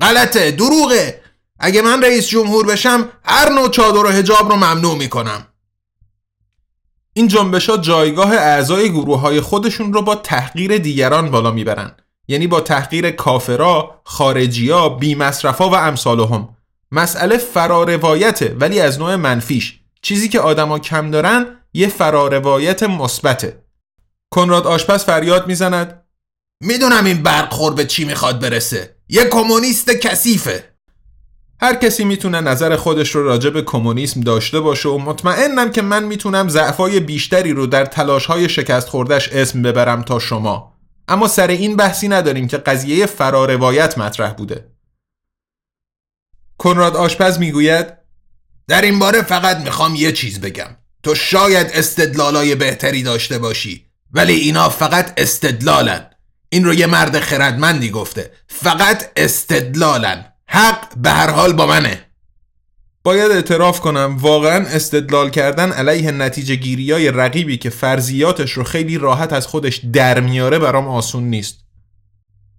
[0.00, 1.20] غلطه دروغه
[1.60, 5.46] اگه من رئیس جمهور بشم هر نوع چادر و هجاب رو ممنوع می‌کنم.
[7.12, 11.96] این جنبش ها جایگاه اعضای گروه های خودشون رو با تحقیر دیگران بالا می‌برن.
[12.28, 16.56] یعنی با تحقیر کافرا، خارجیا، بیمصرفا و امثالهم.
[16.92, 19.80] مسئله فراروایته ولی از نوع منفیش.
[20.02, 23.64] چیزی که آدما کم دارن یه فراروایت مثبته.
[24.30, 26.04] کنراد آشپز فریاد می‌زند.
[26.60, 28.96] می‌دونم این برخور به چی می‌خواد برسه.
[29.08, 30.69] یه کمونیست کثیفه.
[31.62, 36.04] هر کسی می‌تونه نظر خودش رو راجع به کمونیسم داشته باشه و مطمئنم که من
[36.04, 40.74] می‌تونم ضعفای بیشتری رو در تلاشهای شکست خوردش اسم ببرم تا شما.
[41.08, 44.70] اما سر این بحثی نداریم که قضیه فراروایت مطرح بوده.
[46.58, 47.86] کنراد آشپز می‌گوید
[48.68, 50.76] در این باره فقط می‌خوام یه چیز بگم.
[51.02, 56.10] تو شاید استدلالای بهتری داشته باشی ولی اینا فقط استدلالن.
[56.48, 58.32] این رو یه مرد خردمندی گفته.
[58.46, 60.32] فقط استدلالن.
[60.52, 62.06] حق به هر حال با منه
[63.04, 68.98] باید اعتراف کنم واقعا استدلال کردن علیه نتیجه گیری های رقیبی که فرضیاتش رو خیلی
[68.98, 71.58] راحت از خودش در میاره برام آسون نیست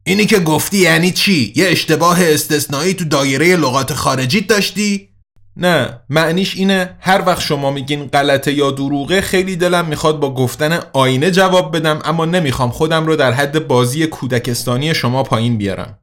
[0.04, 5.10] اینی که گفتی یعنی چی؟ یه اشتباه استثنایی تو دایره لغات خارجیت داشتی؟
[5.58, 10.80] نه معنیش اینه هر وقت شما میگین غلطه یا دروغه خیلی دلم می‌خواد با گفتن
[10.94, 16.01] آینه جواب بدم اما نمی‌خوام خودم رو در حد بازی کودکستانی شما پایین بیارم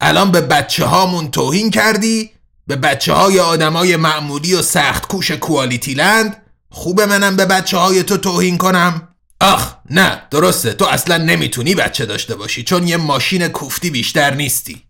[0.00, 2.30] الان به بچه هامون توهین کردی؟
[2.66, 8.02] به بچه های آدمای معمولی و سخت کوش کوالیتی لند؟ خوبه منم به بچه های
[8.02, 9.08] تو توهین کنم؟
[9.40, 10.72] آخ نه درسته.
[10.72, 14.82] تو اصلا نمی‌تونی بچه داشته باشی چون یه ماشین کوفتی بیشتر نیستی.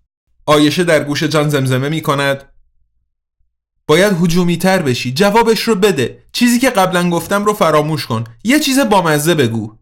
[0.47, 2.53] آیشه در گوش جان زمزمه می‌کند.
[3.87, 5.13] باید هجومی تر بشی.
[5.13, 6.23] جوابش رو بده.
[6.33, 8.25] چیزی که قبلا گفتم رو فراموش کن.
[8.45, 9.77] یه چیز بامزه بگو.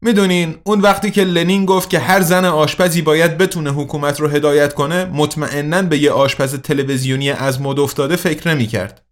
[0.00, 4.74] می‌دونین اون وقتی که لنین گفت که هر زن آشپزی باید بتونه حکومت رو هدایت
[4.74, 9.04] کنه مطمئنا به یه آشپز تلویزیونی از مد افتاده فکر نمی کرد.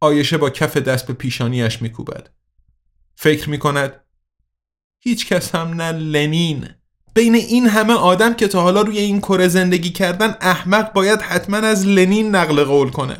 [0.00, 2.28] آیشه با کف دست به پیشانیش میکوبد.
[3.16, 3.92] فکر می‌کند
[5.00, 6.68] هیچ کس هم نه لنین
[7.14, 11.56] بین این همه آدم که تا حالا روی این کره زندگی کردن احمق باید حتما
[11.56, 13.16] از لنین نقل قول کنه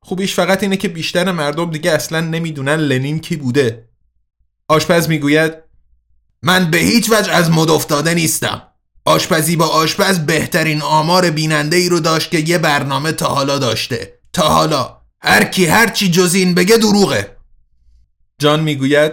[0.00, 3.88] خوبیش فقط اینه که بیشتر مردم دیگه اصلا نمی‌دونن لنین کی بوده
[4.68, 5.61] آشپز می‌گوید
[6.42, 8.62] من به هیچ وجه از مد افتاده نیستم.
[9.04, 14.18] آشپزی با آشپز بهترین آمار بیننده ای رو داشت که یه برنامه تا حالا داشته.
[14.32, 14.96] تا حالا.
[15.20, 17.36] هر کی هر چی جز این بگه دروغه.
[18.38, 19.12] جان می‌گوید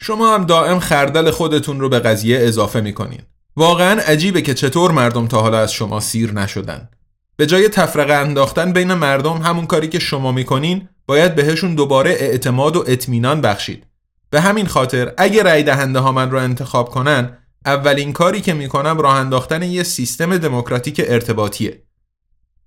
[0.00, 3.20] شما هم دائم خردل خودتون رو به قضیه اضافه می‌کنین.
[3.56, 6.88] واقعا عجیبه که چطور مردم تا حالا از شما سیر نشدن.
[7.36, 12.76] به جای تفرقه انداختن بین مردم همون کاری که شما می‌کنین باید بهشون دوباره اعتماد
[12.76, 13.86] و اطمینان بخشید.
[14.30, 18.98] به همین خاطر اگه رای دهنده ها من رو انتخاب کنن اولین کاری که می‌کنم
[18.98, 21.82] راه انداختن یه سیستم دموکراتیک ارتباطیه.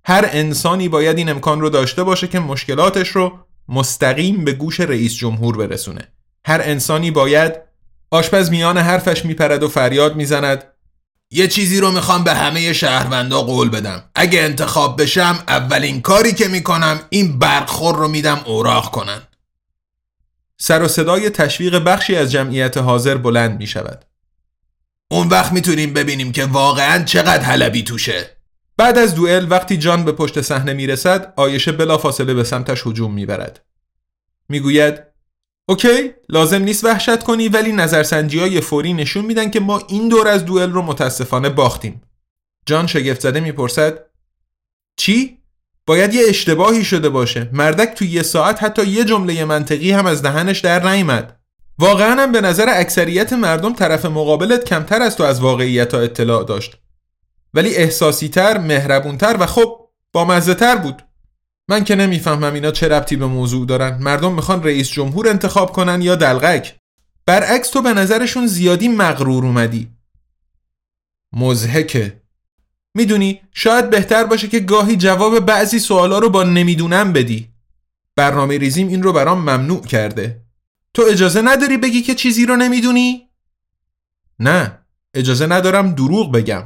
[0.04, 3.32] هر انسانی باید این امکان رو داشته باشه که مشکلاتش رو
[3.68, 6.08] مستقیم به گوش رئیس جمهور برسونه.
[6.46, 7.52] هر انسانی باید
[8.10, 10.64] آشپز میان حرفش میپرد و فریاد می‌زند
[11.30, 14.02] یه چیزی رو می‌خوام به همه شهروندا قول بدم.
[14.14, 19.22] اگه انتخاب بشم اولین کاری که می‌کنم این برخور رو میدم اوراق کنن.
[20.64, 24.04] سر و صدای تشویق بخشی از جمعیت حاضر بلند می‌شود.
[25.10, 28.36] اون وقت می‌تونیم ببینیم که واقعا چقدر حلبی توشه.
[28.76, 33.64] بعد از دوئل وقتی جان به پشت صحنه می‌رسد آیشه بلافاصله به سمتش هجوم می‌برد.
[34.48, 35.02] می‌گوید
[35.68, 40.28] اوکی لازم نیست وحشت کنی ولی نظرسنجی های فوری نشون میدن که ما این دور
[40.28, 42.02] از دوئل رو متاسفانه باختیم.
[42.66, 43.98] جان شگفت زده می‌پرسد
[44.96, 45.41] چی؟
[45.86, 47.50] باید یه اشتباهی شده باشه.
[47.52, 51.36] مردک تو یه ساعت حتی یه جمله منطقی هم از دهنش در نیامد
[51.78, 56.44] واقعا هم به نظر اکثریت مردم طرف مقابلت کمتر از تو از واقعیت ها اطلاع
[56.44, 56.76] داشت.
[57.54, 61.02] ولی احساسی تر، مهربون تر و خب با مزه تر بود.
[61.68, 63.98] من که نمی‌فهمم اینا چه ربطی به موضوع دارن.
[64.02, 66.76] مردم می‌خوان رئیس جمهور انتخاب کنن یا دلغک.
[67.26, 69.88] برعکس تو به نظرشون زیادی مغرور اومدی.
[71.32, 72.21] مزهکه.
[72.94, 77.48] می‌دونی شاید بهتر باشه که گاهی جواب بعضی سوالا رو با نمی‌دونم بدی.
[78.16, 80.42] برنامه ریزیم این رو برام ممنوع کرده.
[80.94, 83.28] تو اجازه نداری بگی که چیزی رو نمی‌دونی؟
[84.38, 84.78] نه
[85.14, 86.64] اجازه ندارم دروغ بگم.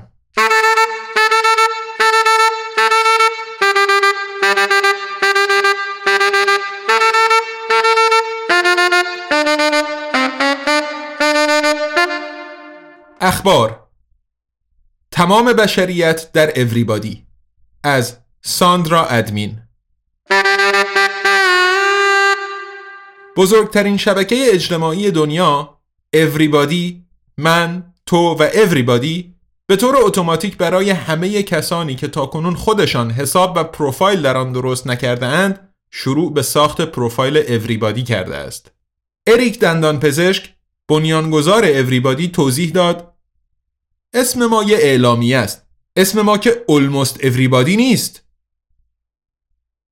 [13.21, 13.86] اخبار
[15.27, 17.27] تمام بشریت در اوریبادی
[17.83, 19.59] از ساندرا ادمین
[23.37, 25.79] بزرگترین شبکه اجتماعی دنیا
[26.15, 27.05] اوریبادی
[27.37, 29.35] من تو و اوریبادی
[29.67, 34.87] به طور اتوماتیک برای همه کسانی که تاکنون خودشان حساب و پروفایل در آن درست
[34.87, 38.73] نکرده اند شروع به ساخت پروفایل اوریبادی کرده است.
[39.27, 40.55] اریک دندان پزشک
[40.89, 43.16] بنیانگذار اوریبادی توضیح داد
[44.15, 45.63] اسم ما یه اعلامی است.
[45.97, 48.23] اسم ما که almost everybody نیست.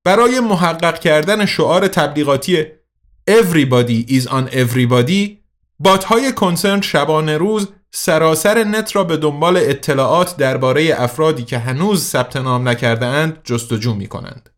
[0.04, 2.66] برای محقق کردن شعار تبلیغاتی
[3.30, 5.38] Everybody is on everybody
[5.78, 12.04] بات های کنسرن شبانه روز سراسر نت را به دنبال اطلاعات درباره افرادی که هنوز
[12.04, 14.50] ثبت نام نکرده اند جستجو می کنند.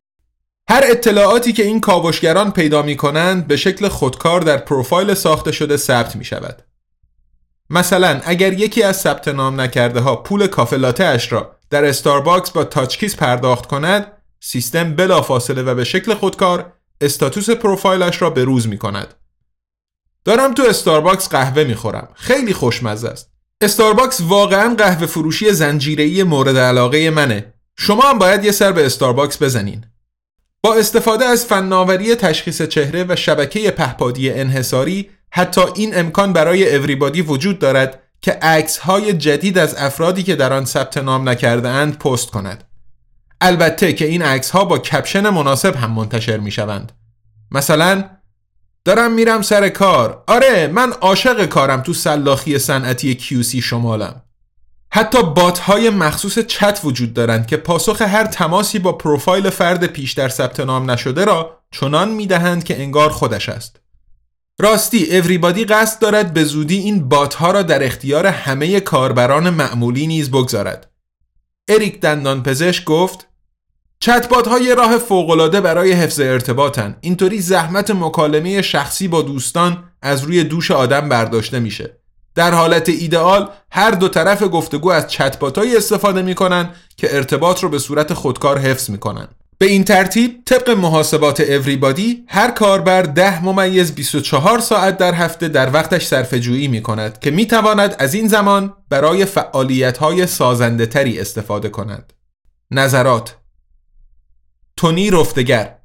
[0.68, 5.76] هر اطلاعاتی که این کاوشگران پیدا می کنند به شکل خودکار در پروفایل ساخته شده
[5.76, 6.65] ثبت می شود.
[7.70, 12.64] مثلا اگر یکی از ثبت نام نکرده ها پول کافه اش را در استارباکس با
[12.64, 18.78] TouchKiss پرداخت کند سیستم بلافاصله و به شکل خودکار status پروفایلش را به روز می
[18.78, 19.14] کند.
[20.24, 22.08] دارم تو استارباکس قهوه می خورم.
[22.14, 23.30] خیلی خوشمزه است.
[23.60, 27.54] استارباکس واقعا قهوه فروشی زنجیره‌ای مورد علاقه منه.
[27.76, 29.84] شما هم باید یه سر به استارباکس بزنین.
[30.62, 37.22] با استفاده از فناوری تشخیص چهره و شبکه پهپادی انحصاری حتی این امکان برای Everybody
[37.22, 38.80] وجود دارد که عکس
[39.18, 42.64] جدید از افرادی که در آن ثبت نام نکرده اند پست کند.
[43.40, 46.92] البته که این عکس ها با کپشن مناسب هم منتشر می شوند.
[47.50, 48.04] مثلا
[48.84, 54.22] دارم میرم سر کار آره من عاشق کارم تو سلاخی صنعتی کیوسی شمالم
[54.90, 60.28] حتی bot های مخصوص چت وجود دارند که پاسخ هر تماسی با پروفایل فرد پیشتر
[60.28, 63.85] ثبت نام نشده را چنان می‌دهند که انگار خودش است
[64.58, 70.06] راستی اوریبادی قصد دارد به زودی این بات ها را در اختیار همه کاربران معمولی
[70.06, 70.90] نیز بگذارد.
[71.68, 73.28] اریک دندان پزشک گفت
[74.00, 76.96] چتبات های راه فوقالعاده برای حفظ ارتباطن.
[77.00, 81.98] اینطوری زحمت مکالمه شخصی با دوستان از روی دوش آدم برداشته میشه.
[82.34, 87.78] در حالت ایدئال هر دو طرف گفتگو از چتبات استفاده می‌کنن که ارتباط رو به
[87.78, 89.28] صورت خودکار حفظ می‌کنن.
[89.58, 95.72] به این ترتیب طبق محاسبات اوریبادی هر کاربر 10 ممیز 24 ساعت در هفته در
[95.72, 101.20] وقتش صرفه‌جویی می کند که می تواند از این زمان برای فعالیت های سازنده تری
[101.20, 102.12] استفاده کند.
[102.70, 103.36] نظرات
[104.76, 105.78] تونی رفتگر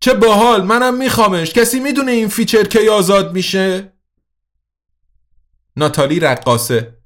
[0.00, 3.92] چه باحال منم میخوامش کسی می‌دونه این فیچر کی آزاد میشه؟
[5.76, 6.98] ناتالی رقاسه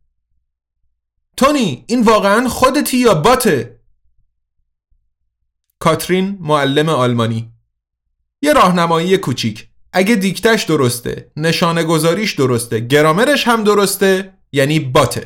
[1.36, 3.77] تونی این واقعا خودتی یا باته؟
[5.80, 7.52] کاترین معلم آلمانی.
[8.42, 9.68] یه راهنمایی کوچیک.
[9.92, 15.24] اگه دیکتش درسته نشانه گذاریش درسته گرامرش هم درسته یعنی باته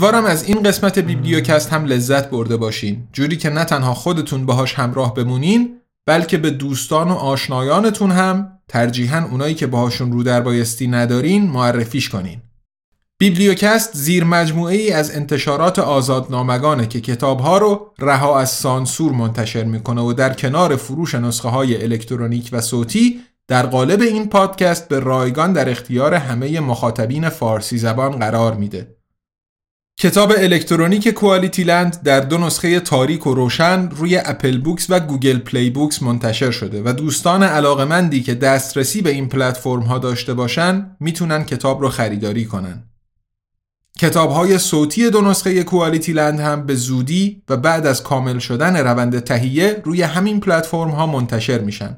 [0.00, 4.74] امیدوارم از این قسمت بیبلیوکست هم لذت برده باشین جوری که نه تنها خودتون باهاش
[4.74, 10.86] همراه بمونین بلکه به دوستان و آشنایانتون هم ترجیحاً اونایی که باهاشون رو در بایستی
[10.86, 12.42] ندارین معرفیش کنین
[13.18, 20.00] بیبلیوکست زیر مجموعه ای از انتشارات آزادنامگانه که کتابها رو رها از سانسور منتشر می‌کنه
[20.00, 25.52] و در کنار فروش نسخه های الکترونیک و صوتی در قالب این پادکست به رایگان
[25.52, 28.99] در اختیار همه مخاطبین فارسی زبان قرار میده.
[29.98, 35.70] کتاب الکترونیک QualityLand در دو نسخه تاریک و روشن روی Apple Books و Google Play
[35.70, 41.44] Books منتشر شده و دوستان علاقمندی که دسترسی به این پلتفرم ها داشته باشن می‌تونن
[41.44, 42.84] کتاب رو خریداری کنن.
[43.98, 49.20] کتاب های صوتی دو نسخه QualityLand هم به زودی و بعد از کامل شدن روند
[49.20, 51.96] تهیه روی همین پلتفرم ها منتشر میشن.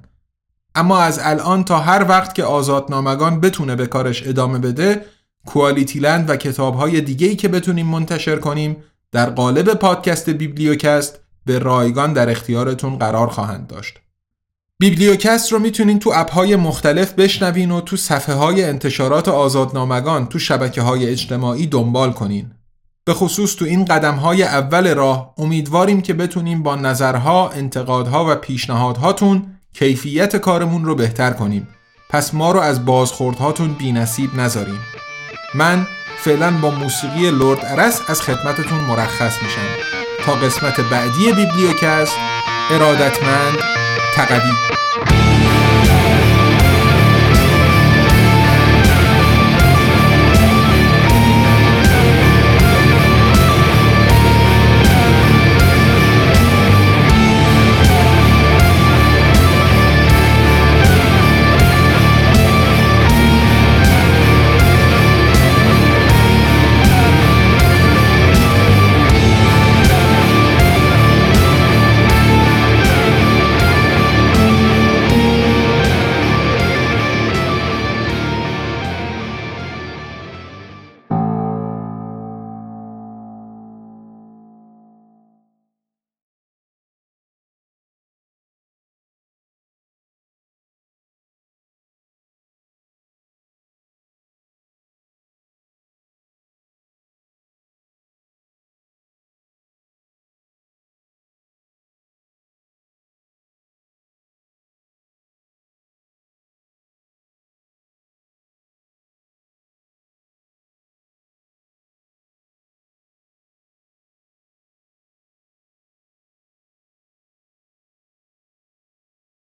[0.75, 5.05] اما از الان تا هر وقت که آزادنامگان بتونه به کارش ادامه بده
[5.47, 8.77] کوالیتی لند و کتاب های دیگه ای که بتونیم منتشر کنیم
[9.13, 13.99] در قالب پادکست بیبلیوکست به رایگان در اختیارتون قرار خواهند داشت.
[14.79, 20.39] بیبلیوکست رو می‌تونین تو اپ های مختلف بشنوین و تو صفحه های انتشارات آزادنامگان تو
[20.39, 22.51] شبکه های اجتماعی دنبال کنین.
[23.05, 28.35] به خصوص تو این قدم های اول راه امیدواریم که بتونیم با نظرها، انتقادها و
[28.35, 31.69] پیشنهادهاتون کیفیت کارمون رو بهتر کنیم
[32.11, 34.81] پس ما رو از بازخوردهاتون بی نصیب نذاریم
[35.55, 35.87] من
[36.19, 39.67] فعلا با موسیقی لورد ارس از خدمتتون مرخص میشم.
[40.25, 42.17] تا قسمت بعدی بیبلیوکست
[42.71, 43.59] ارادتمند
[44.15, 44.53] تقوی.